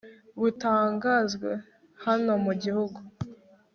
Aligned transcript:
butangazwe 0.39 1.51
hano 2.05 2.31
mu 2.45 2.53
gihugu 2.63 2.99